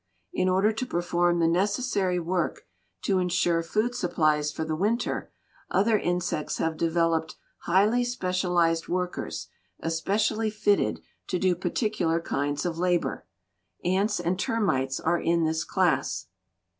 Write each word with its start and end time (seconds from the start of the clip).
In 0.33 0.49
order 0.49 0.71
to 0.71 0.85
perform 0.87 1.37
the 1.37 1.47
necessary 1.47 2.19
work 2.19 2.63
to 3.03 3.19
insure 3.19 3.61
food 3.61 3.93
supplies 3.93 4.51
for 4.51 4.65
the 4.65 4.75
winter 4.75 5.31
other 5.69 5.95
insects 5.95 6.57
have 6.57 6.75
developed 6.75 7.35
highly 7.65 8.03
specialized 8.03 8.87
workers, 8.87 9.49
especially 9.79 10.49
fitted 10.49 11.01
to 11.27 11.37
do 11.37 11.53
particular 11.55 12.19
kinds 12.19 12.65
of 12.65 12.79
labor. 12.79 13.27
Ants 13.85 14.19
and 14.19 14.39
termites 14.39 14.99
are 14.99 15.19
in 15.19 15.43
this 15.43 15.63
class. 15.63 16.25